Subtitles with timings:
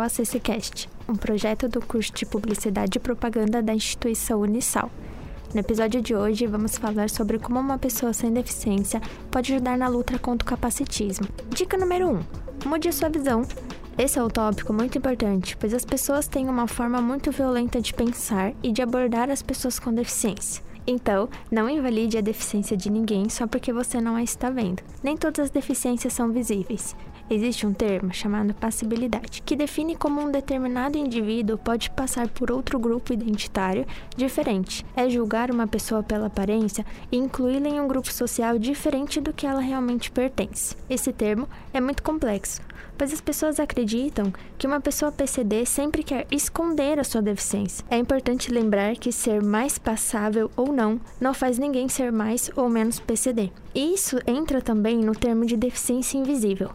[0.00, 4.90] ao ACCcast, um projeto do curso de Publicidade e Propaganda da instituição Unisal.
[5.52, 9.00] No episódio de hoje, vamos falar sobre como uma pessoa sem deficiência
[9.30, 11.26] pode ajudar na luta contra o capacitismo.
[11.50, 12.20] Dica número 1:
[12.66, 13.42] mude a sua visão.
[13.98, 17.92] Esse é um tópico muito importante, pois as pessoas têm uma forma muito violenta de
[17.92, 20.62] pensar e de abordar as pessoas com deficiência.
[20.86, 24.82] Então, não invalide a deficiência de ninguém só porque você não a está vendo.
[25.02, 26.96] Nem todas as deficiências são visíveis.
[27.32, 32.76] Existe um termo chamado passibilidade, que define como um determinado indivíduo pode passar por outro
[32.76, 34.84] grupo identitário diferente.
[34.96, 39.46] É julgar uma pessoa pela aparência e incluí-la em um grupo social diferente do que
[39.46, 40.74] ela realmente pertence.
[40.90, 42.62] Esse termo é muito complexo,
[42.98, 47.84] pois as pessoas acreditam que uma pessoa PCD sempre quer esconder a sua deficiência.
[47.88, 52.68] É importante lembrar que ser mais passável ou não não faz ninguém ser mais ou
[52.68, 53.52] menos PCD.
[53.72, 56.70] Isso entra também no termo de deficiência invisível.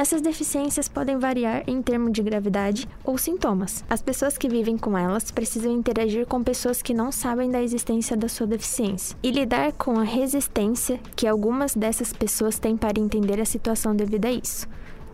[0.00, 3.84] Essas deficiências podem variar em termos de gravidade ou sintomas.
[3.86, 8.16] As pessoas que vivem com elas precisam interagir com pessoas que não sabem da existência
[8.16, 13.38] da sua deficiência e lidar com a resistência que algumas dessas pessoas têm para entender
[13.42, 14.66] a situação devido a isso.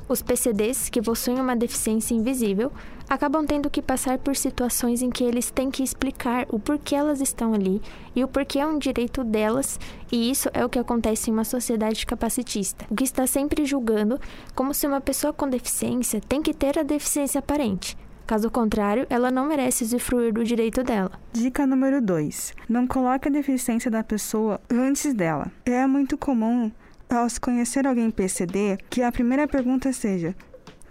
[0.09, 2.71] Os PCDs, que possuem uma deficiência invisível,
[3.09, 7.21] acabam tendo que passar por situações em que eles têm que explicar o porquê elas
[7.21, 7.83] estão ali
[8.15, 11.45] e o porquê é um direito delas, e isso é o que acontece em uma
[11.45, 14.21] sociedade capacitista, o que está sempre julgando
[14.55, 17.97] como se uma pessoa com deficiência tem que ter a deficiência aparente.
[18.27, 21.13] Caso contrário, ela não merece usufruir do direito dela.
[21.33, 22.55] Dica número 2.
[22.69, 25.53] Não coloque a deficiência da pessoa antes dela.
[25.65, 26.73] É muito comum
[27.09, 30.35] ao se conhecer alguém PCD, que a primeira pergunta seja: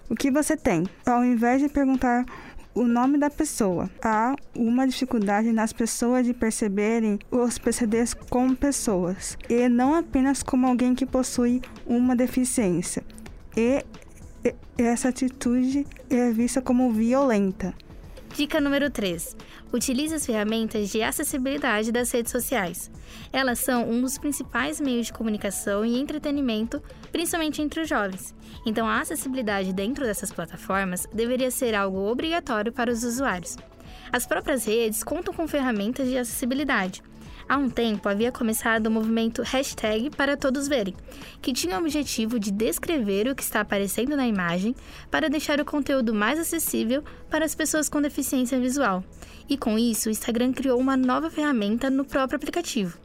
[0.10, 0.86] O que você tem?
[1.06, 2.26] Ao invés de perguntar
[2.76, 3.90] o nome da pessoa.
[4.04, 10.68] Há uma dificuldade nas pessoas de perceberem os PCDs como pessoas e não apenas como
[10.68, 13.02] alguém que possui uma deficiência.
[13.56, 13.84] E
[14.78, 17.74] essa atitude é vista como violenta.
[18.36, 19.34] Dica número 3.
[19.72, 22.92] Utilize as ferramentas de acessibilidade das redes sociais.
[23.32, 28.36] Elas são um dos principais meios de comunicação e entretenimento, principalmente entre os jovens.
[28.66, 33.56] Então, a acessibilidade dentro dessas plataformas deveria ser algo obrigatório para os usuários.
[34.12, 37.02] As próprias redes contam com ferramentas de acessibilidade
[37.48, 40.96] Há um tempo havia começado o movimento hashtag para todos verem,
[41.44, 44.76] que tinha o objetivo de descrever o que está aparecendo na imagem
[45.12, 49.04] para deixar o conteúdo mais acessível para as pessoas com deficiência visual.
[49.48, 52.98] E com isso, o Instagram criou uma nova ferramenta no próprio aplicativo,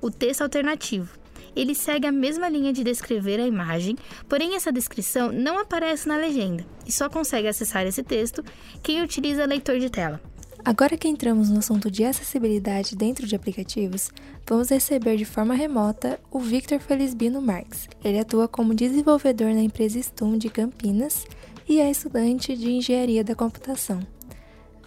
[0.00, 1.18] o texto alternativo.
[1.56, 3.96] Ele segue a mesma linha de descrever a imagem,
[4.28, 8.44] porém essa descrição não aparece na legenda e só consegue acessar esse texto
[8.80, 10.20] quem utiliza leitor de tela.
[10.64, 14.10] Agora que entramos no assunto de acessibilidade dentro de aplicativos,
[14.46, 17.88] vamos receber de forma remota o Victor Felizbino Marques.
[18.04, 21.24] Ele atua como desenvolvedor na empresa Stum de Campinas
[21.68, 24.00] e é estudante de engenharia da computação.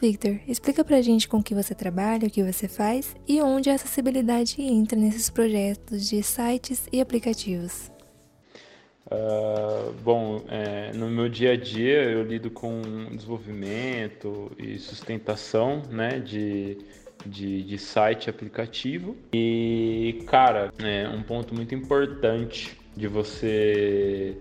[0.01, 3.75] Victor, explica pra gente com que você trabalha, o que você faz e onde a
[3.75, 7.91] acessibilidade entra nesses projetos de sites e aplicativos.
[9.11, 16.17] Uh, bom, é, no meu dia a dia eu lido com desenvolvimento e sustentação né,
[16.19, 16.77] de,
[17.25, 19.17] de, de site aplicativo.
[19.33, 24.37] E, cara, é um ponto muito importante de você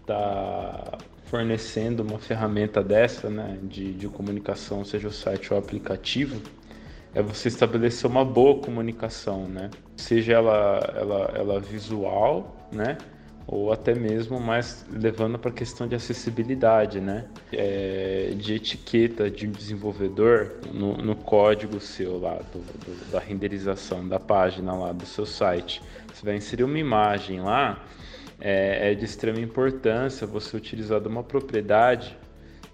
[0.00, 5.62] estar tá fornecendo uma ferramenta dessa, né, de, de comunicação, seja o site ou o
[5.62, 6.42] aplicativo,
[7.14, 9.70] é você estabelecer uma boa comunicação, né?
[9.96, 12.98] Seja ela, ela, ela visual, né?
[13.50, 17.24] Ou até mesmo mais levando para a questão de acessibilidade, né?
[17.50, 24.06] É, de etiqueta de um desenvolvedor no, no código seu lá, do, do, da renderização
[24.06, 25.82] da página lá do seu site.
[26.12, 27.82] Você vai inserir uma imagem lá,
[28.38, 32.18] é, é de extrema importância você utilizar uma propriedade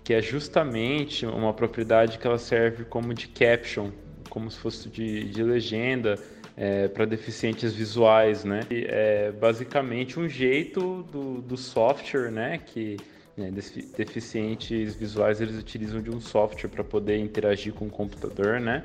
[0.03, 3.91] que é justamente uma propriedade que ela serve como de caption,
[4.29, 6.19] como se fosse de, de legenda,
[6.57, 8.61] é, para deficientes visuais, né?
[8.71, 12.59] E é basicamente um jeito do, do software, né?
[12.59, 12.97] Que
[13.37, 13.51] né,
[13.97, 18.85] deficientes visuais eles utilizam de um software para poder interagir com o computador, né?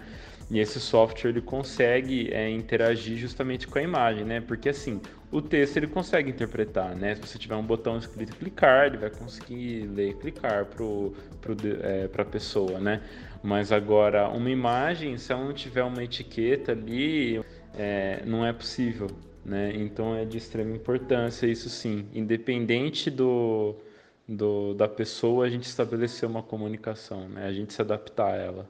[0.51, 4.41] E esse software ele consegue é, interagir justamente com a imagem, né?
[4.41, 4.99] Porque assim,
[5.31, 7.13] o texto ele consegue interpretar, né?
[7.13, 12.09] Se você tiver um botão escrito clicar, ele vai conseguir ler e clicar para é,
[12.17, 13.01] a pessoa, né?
[13.43, 17.39] Mas agora, uma imagem, se ela não tiver uma etiqueta ali,
[17.79, 19.07] é, não é possível.
[19.45, 19.71] Né?
[19.73, 22.05] Então é de extrema importância isso sim.
[22.13, 23.73] Independente do,
[24.27, 27.47] do, da pessoa, a gente estabelecer uma comunicação, né?
[27.47, 28.69] a gente se adaptar a ela.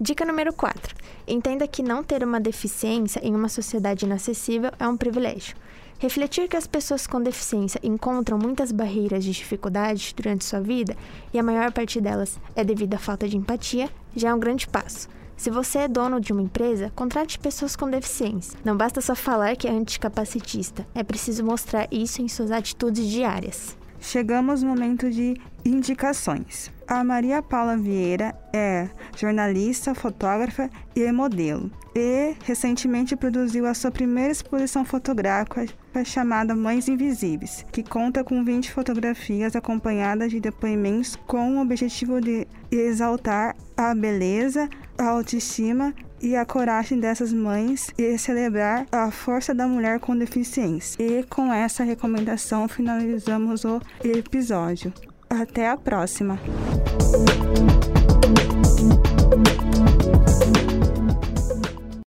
[0.00, 0.94] Dica número 4.
[1.26, 5.56] Entenda que não ter uma deficiência em uma sociedade inacessível é um privilégio.
[5.98, 10.96] Refletir que as pessoas com deficiência encontram muitas barreiras de dificuldade durante sua vida
[11.32, 14.66] e a maior parte delas é devido à falta de empatia já é um grande
[14.66, 15.08] passo.
[15.42, 18.56] Se você é dono de uma empresa, contrate pessoas com deficiência.
[18.64, 23.76] Não basta só falar que é anticapacitista, é preciso mostrar isso em suas atitudes diárias.
[23.98, 25.34] Chegamos no momento de
[25.64, 26.70] indicações.
[26.86, 31.70] A Maria Paula Vieira é jornalista, fotógrafa e modelo.
[31.94, 35.66] E recentemente produziu a sua primeira exposição fotográfica
[36.04, 42.46] chamada Mães Invisíveis, que conta com 20 fotografias acompanhadas de depoimentos com o objetivo de
[42.70, 44.68] exaltar a beleza,
[45.02, 51.02] a autoestima e a coragem dessas mães e celebrar a força da mulher com deficiência.
[51.02, 54.92] E com essa recomendação finalizamos o episódio.
[55.28, 56.38] Até a próxima!